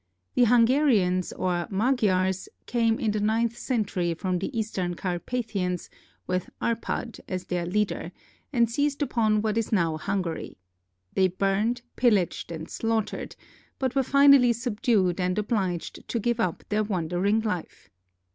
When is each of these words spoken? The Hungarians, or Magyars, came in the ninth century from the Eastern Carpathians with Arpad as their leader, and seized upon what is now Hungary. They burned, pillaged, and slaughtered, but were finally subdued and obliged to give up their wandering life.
The 0.33 0.45
Hungarians, 0.45 1.31
or 1.31 1.67
Magyars, 1.69 2.49
came 2.65 2.97
in 2.97 3.11
the 3.11 3.19
ninth 3.19 3.55
century 3.55 4.15
from 4.15 4.39
the 4.39 4.49
Eastern 4.57 4.95
Carpathians 4.95 5.91
with 6.25 6.49
Arpad 6.59 7.19
as 7.27 7.43
their 7.43 7.67
leader, 7.67 8.11
and 8.51 8.67
seized 8.67 9.03
upon 9.03 9.43
what 9.43 9.59
is 9.59 9.71
now 9.71 9.97
Hungary. 9.97 10.57
They 11.13 11.27
burned, 11.27 11.83
pillaged, 11.97 12.51
and 12.51 12.67
slaughtered, 12.67 13.35
but 13.77 13.93
were 13.93 14.01
finally 14.01 14.53
subdued 14.53 15.19
and 15.21 15.37
obliged 15.37 16.07
to 16.07 16.19
give 16.19 16.39
up 16.39 16.63
their 16.69 16.83
wandering 16.83 17.39
life. 17.41 17.91